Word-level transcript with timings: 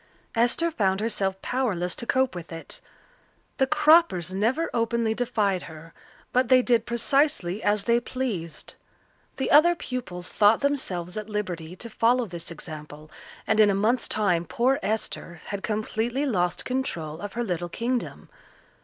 Esther 0.33 0.71
found 0.71 0.99
herself 0.99 1.39
powerless 1.43 1.93
to 1.93 2.07
cope 2.07 2.33
with 2.33 2.51
it. 2.51 2.81
The 3.57 3.67
Croppers 3.67 4.33
never 4.33 4.67
openly 4.73 5.13
defied 5.13 5.61
her, 5.69 5.93
but 6.33 6.47
they 6.47 6.63
did 6.63 6.87
precisely 6.87 7.61
as 7.61 7.83
they 7.83 7.99
pleased. 7.99 8.73
The 9.37 9.51
other 9.51 9.75
pupils 9.75 10.31
thought 10.31 10.61
themselves 10.61 11.17
at 11.17 11.29
liberty 11.29 11.75
to 11.75 11.87
follow 11.87 12.25
this 12.25 12.49
example, 12.49 13.11
and 13.45 13.59
in 13.59 13.69
a 13.69 13.75
month's 13.75 14.07
time 14.07 14.43
poor 14.45 14.79
Esther 14.81 15.41
had 15.45 15.61
completely 15.61 16.25
lost 16.25 16.65
control 16.65 17.21
of 17.21 17.33
her 17.33 17.43
little 17.43 17.69
kingdom. 17.69 18.27